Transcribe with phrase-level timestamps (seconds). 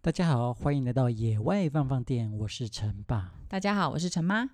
[0.00, 3.32] 大家好，欢迎来到野外放放电，我是陈爸。
[3.48, 4.48] 大家好，我是陈妈。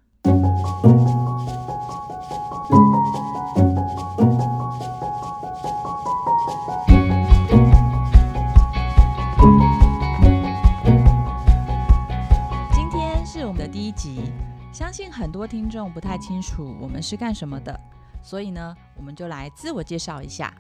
[12.73, 14.33] 今天是我们的第一集，
[14.73, 17.79] 相信很多听众不太清楚我们是干什么的，
[18.23, 20.55] 所以呢，我们就来自我介绍一下。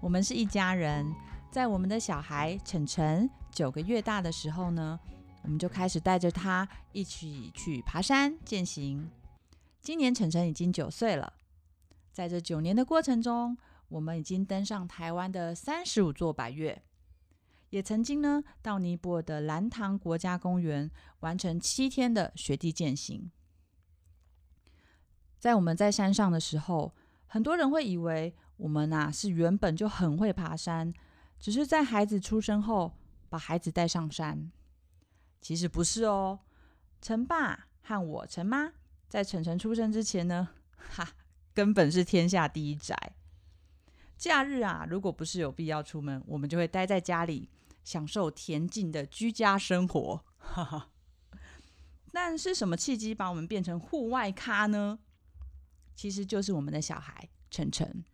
[0.00, 1.14] 我们是一家人，
[1.48, 4.98] 在我们的小孩晨晨九个月大的时候呢，
[5.42, 9.10] 我们就开始带着他一起去爬山健行。
[9.82, 11.34] 今年晨晨已经九岁了，
[12.12, 13.56] 在这九年的过程中，
[13.88, 16.82] 我们已经登上台湾的三十五座百岳，
[17.68, 20.90] 也曾经呢到尼泊尔的蓝塘国家公园
[21.20, 23.30] 完成七天的雪地健行。
[25.38, 26.94] 在我们在山上的时候，
[27.26, 30.94] 很多人会以为，我们呐、啊、是原本就很会爬山，
[31.38, 32.94] 只是在孩子出生后
[33.32, 34.52] 把孩子带上山。
[35.40, 36.40] 其实不是哦，
[37.00, 38.74] 陈爸和我陈妈
[39.08, 41.14] 在晨晨出生之前呢，哈，
[41.54, 43.14] 根本是天下第一宅。
[44.18, 47.48] 假日啊，如果不是有必要出门，我们就会待在家里
[47.82, 50.22] 享受恬静的居家生活。
[50.36, 50.90] 哈哈。
[52.12, 54.98] 但是什么契机把我们变成户外咖呢？
[55.96, 58.04] 其实就是我们的小孩晨晨。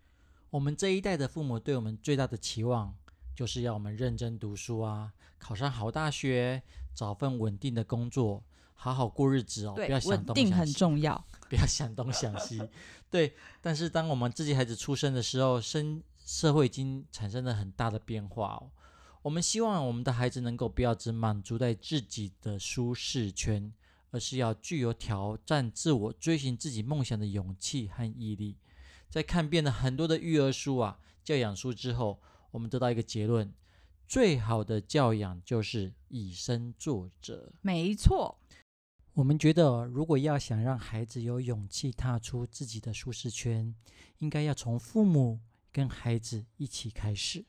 [0.50, 2.96] 我们这一代的父母对我们最大的期望，
[3.38, 6.60] 就是要我们认真读书啊，考上好大学，
[6.92, 8.42] 找份稳定的工作，
[8.74, 9.74] 好好过日子哦。
[9.76, 11.24] 对，不要想东想西，稳定很重要。
[11.48, 12.60] 不要想东想西。
[13.08, 18.70] 对，但是当我们自己孩子出生的时候，生社会已经产生了很大的变化哦。
[19.22, 23.72] 我们希望我们的孩子能够不要只满足在自己的舒适圈，
[24.10, 28.56] 而是要具有挑战自我、追寻自己梦想的勇气和毅力。
[29.08, 32.18] 在看遍了很多的育儿书啊、教养书之后，
[32.50, 33.52] 我们得到一个结论：
[34.06, 37.52] 最好的教养就是以身作则。
[37.60, 38.38] 没错，
[39.14, 43.74] 我们觉得，如果要想让孩子有勇气踏出自己的舒适圈，
[44.18, 45.40] 应该要从父母
[45.72, 47.44] 跟孩子一起开始。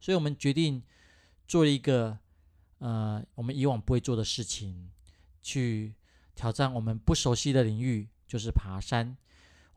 [0.00, 0.82] 所以，我们决定
[1.46, 2.18] 做一个
[2.78, 4.90] 呃，我们以往不会做的事情，
[5.42, 5.94] 去
[6.34, 9.16] 挑战我们不熟悉的领域，就是爬山。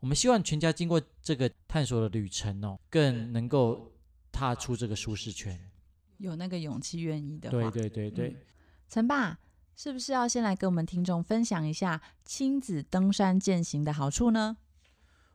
[0.00, 3.90] 我们希望全家经过这个探索的旅程哦，更能够
[4.38, 5.58] 踏出这个舒适圈，
[6.18, 7.68] 有那个勇气、愿意的话。
[7.68, 8.46] 对对对对。
[8.88, 9.40] 陈、嗯、爸，
[9.74, 14.58] 是不是要先来跟我们听众分享一下亲子登山践行的好处呢？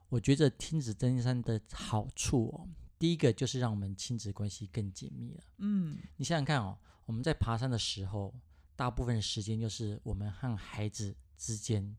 [0.07, 5.43] 我觉得亲子登山的好处哦，第一个就是让我们亲子关系更紧密了。
[5.57, 8.33] 嗯，你想想看哦，我们在爬山的时候，
[8.73, 11.93] 大部分时间就是我们和孩子之间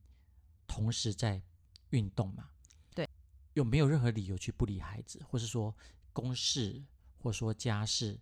[0.67, 1.43] 同时在
[1.91, 2.49] 运动嘛。
[2.95, 3.07] 对
[3.53, 5.77] 有没有任何理由去不理孩子，或是说
[6.13, 6.83] 公事，
[7.25, 8.21] 或说家事，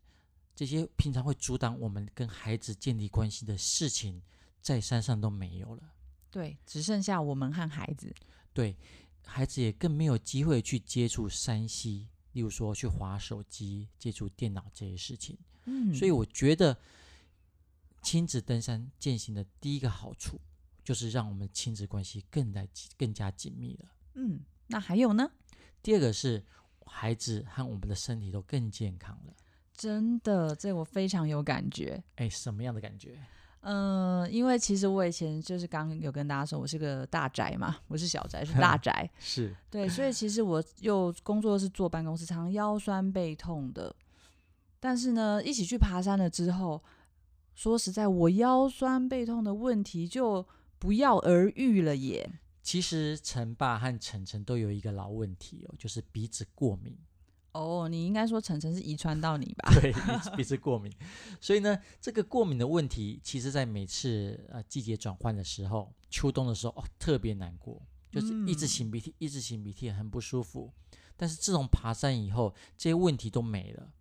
[0.54, 4.22] 这些平常会阻挡我们跟孩子建立关系的事情，
[4.60, 5.92] 在山上都没有了。
[6.30, 8.14] 对，只剩下我们和孩子。
[8.52, 8.76] 对，
[9.26, 15.36] 孩子也更没有机会去接触山西，例如说去划手机、接触电脑这些事情。
[15.64, 16.78] 嗯，所以我觉得
[18.02, 20.40] 亲子登山践行的第一个好处，
[20.84, 23.92] 就是让我们亲子关系更来更加紧密了。
[24.14, 24.40] 嗯。
[24.68, 25.28] 那还有呢？
[25.82, 26.46] 第二个是
[26.86, 29.32] 孩子和我们的身体都更健康了。
[29.74, 32.02] 真的，这我非常有感觉。
[32.16, 33.18] 哎，什么样的感觉？
[33.60, 39.08] 嗯、呃，因为其实我以前就是刚有跟大家说，我是个大宅嘛， 我是小宅，是大 宅。
[39.18, 43.94] 是对，所以其实我又工作是坐办公室，常常腰酸背痛的。
[44.80, 46.82] 但是呢，一起去爬山了之后，
[47.54, 50.44] 说实在，我腰酸背痛的问题就
[50.78, 52.40] 不药而愈了耶。
[52.62, 56.96] 其实陈爸和晨晨都有一个老问题哦，就是鼻子过敏。
[57.52, 59.70] 哦，你应该说晨晨是遗传到你吧？
[59.74, 59.92] 对，
[60.36, 60.90] 鼻子过敏。
[61.38, 70.72] 所以呢，这个过敏的问题，其实在每次呃季节转换的时候，秋冬的时候哦，特别难过，就是一直擤鼻涕，一直擤鼻涕，很不舒服。
[71.14, 73.92] 但是自从爬山以后，这些问题都没了。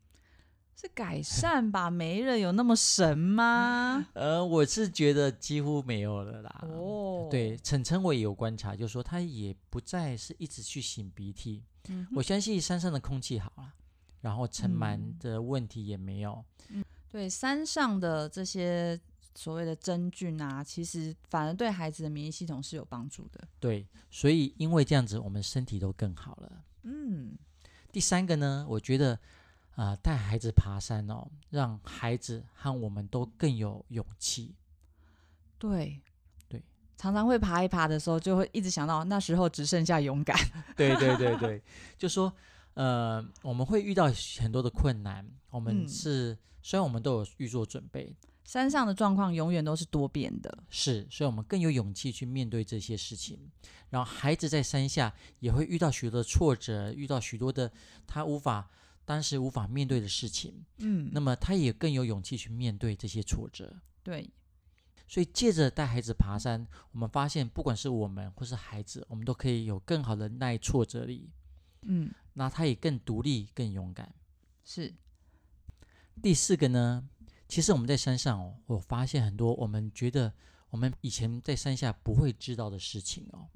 [0.75, 1.89] 是改善吧？
[1.91, 4.07] 没了，有那么神吗？
[4.13, 6.59] 呃，我是觉得几乎没有了啦。
[6.63, 11.63] 哦，对，晨晨我也有观察，就是说他也不再是一直去擤鼻涕。
[11.89, 13.73] 嗯，我相信山上的空气好了，
[14.21, 16.43] 然后尘螨的问题也没有。
[16.69, 18.99] 嗯，对，山上的这些
[19.35, 23.47] 所谓的真菌啊，其实反而对孩子的免疫系统是有帮助的。
[23.59, 26.63] 对，所以因为这样子，我们身体都更好了。
[26.83, 27.37] 嗯，
[27.91, 29.19] 第三个呢，我觉得。
[29.75, 34.55] 啊，带孩子爬山哦，让孩子和我们都更有勇气。
[35.57, 35.99] 对，
[36.49, 36.61] 对，
[36.97, 40.37] 常常会爬一爬的时候，就会一直想到那时候只剩下勇敢。
[40.75, 41.61] 对对对对，
[41.97, 42.31] 就说
[42.73, 53.39] 呃，我们会遇到很多的困难，我们是、嗯、虽然我们都有预做准备，山上的状况永远都是多变的，是，所以我们更有勇气去面对这些事情。
[53.89, 57.71] 然后孩子在山下也会遇到许多的挫折，遇到许多的
[58.07, 58.69] 他无法
[59.05, 63.81] 当时无法面对的事情，嗯，那么他也更有勇气去面对这些挫折。
[64.03, 64.29] 对，
[65.07, 71.29] 所以借着带孩子爬山，我们发现不管是我们或是孩子，我们都可以有更好的耐挫折力。
[71.83, 74.13] 嗯，那他也更独立、更勇敢。
[74.63, 74.93] 是。
[76.21, 77.09] 第四个呢，
[77.47, 80.31] 其实我们在山上哦，我发现很多我们觉得
[80.69, 83.49] 我们以前在山下不会知道的事情哦，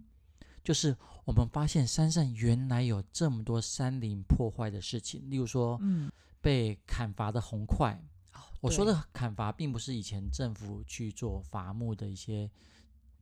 [0.65, 7.97] 就是我们发现山上原来有这么多山林破坏的事情，例如说，嗯，被砍伐的红块。
[8.61, 12.49] 我说的砍伐，并不是以前政府去做伐木的一些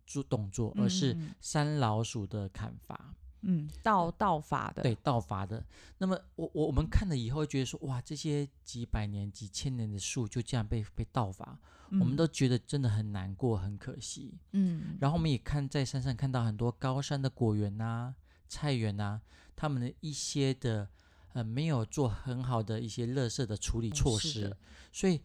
[0.08, 3.14] 做动作，而是山老鼠的砍伐。
[3.46, 5.62] 嗯，盗盗伐的，对，盗伐的。
[5.98, 11.60] 那么我我我们看了以后，觉得说，哇，这些几百年、几千年的树就这样被被盗伐，
[11.90, 14.34] 嗯，我们都觉得真的很难过、很可惜。
[14.54, 18.16] 嗯，然后我们也看在山上看到很多高山的果园呐、啊、
[18.48, 19.20] 菜园呐，
[19.56, 20.88] 他们的一些的
[21.34, 24.58] 呃没有做很好的一些垃圾的处理措施，嗯，
[24.94, 25.22] 所以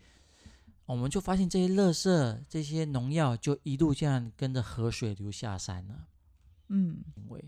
[0.86, 6.08] 我们就发现这些垃圾、这些农药就一路这样跟着河水流下山了。
[6.68, 7.44] 嗯，因为。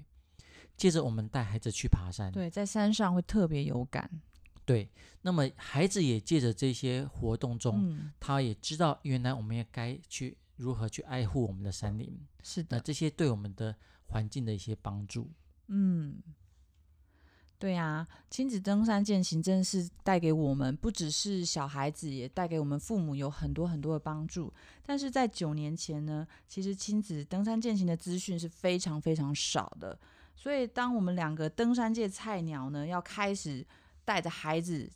[0.81, 4.11] 接着我们带孩子去爬山，对，在山上会特别有感。
[4.65, 4.89] 对，
[5.21, 12.19] 那么孩子也借着这些活动中，嗯，他也知道原来我们也该去如何去爱护我们的山林。
[12.43, 15.31] 是的，那这些对我们的环境的一些帮助。
[15.67, 16.17] 嗯，
[17.59, 24.51] 对呀，亲子登山健行真的是带给我们，不只是小孩子，也带给我们父母有很多很多的帮助。
[24.83, 30.01] 但是在九年前呢，其实亲子登山健行的资讯是非常非常少的。
[30.35, 33.67] 所以，当我们两个登山界菜鸟呢，要开始
[34.05, 34.91] 带着孩子，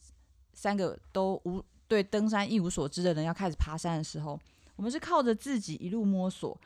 [0.55, 4.41] 三个都无对登山一无所知的人，要开始爬山的时候，
[4.75, 6.59] 我们是靠着自己一路摸索，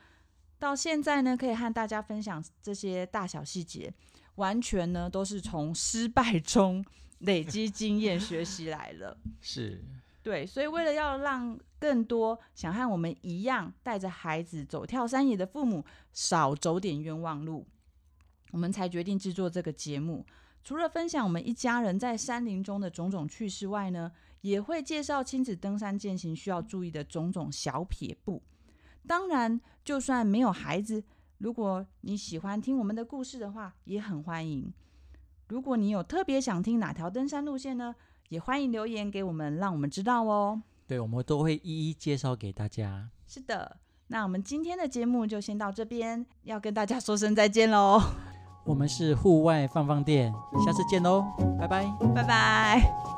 [0.61, 3.93] 到现在呢，可以和大家分享这些大小细节，
[4.37, 6.85] 完全呢都是从失败中
[7.19, 9.19] 累积经验 学习来了。
[9.41, 9.83] 是，
[10.23, 17.67] 对，所以为了要让更多想和我们一样带着孩子走跳山野的父母少走点冤枉路。
[18.51, 20.25] 我们才决定制作这个节目。
[20.65, 24.13] 除了分享我们一家人在山林中的种种趣事外呢，
[24.43, 28.43] 也会介绍亲子登山践行需要注意的种种小撇步。
[29.07, 31.03] 当然，就算没有孩子，
[31.39, 34.71] 如果你喜欢听我们的故事的话，也很欢迎。
[35.49, 37.95] 如果你有特别想听哪条登山路线呢，
[38.29, 40.61] 也欢迎留言给我们，让我们知道哦。
[40.87, 43.09] 对，我们都会一一介绍给大家。
[43.27, 43.79] 是的，
[44.09, 48.28] 那我们今天的节目就先到这边，要跟大家说声再见喽。
[48.65, 50.33] 我们是户外放放电，
[50.65, 51.25] 下次见喽，
[51.59, 51.85] 拜拜，
[52.15, 53.18] 拜拜。